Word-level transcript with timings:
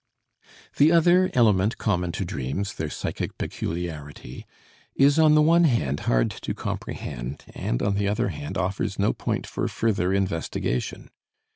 The 0.77 0.91
other 0.91 1.29
element 1.35 1.77
common 1.77 2.11
to 2.13 2.25
dreams, 2.25 2.73
their 2.73 2.89
psychic 2.89 3.37
peculiarity, 3.37 4.47
is 4.95 5.19
on 5.19 5.35
the 5.35 5.43
one 5.43 5.65
hand 5.65 5.99
hard 6.09 6.31
to 6.31 6.55
comprehend, 6.55 7.45
and 7.53 7.83
on 7.83 7.93
the 7.93 8.07
other 8.07 8.29
hand 8.29 8.57
offers 8.57 8.97
no 8.97 9.13
point 9.13 9.45
for 9.45 9.67
further 9.67 10.11
investigation. 10.11 11.11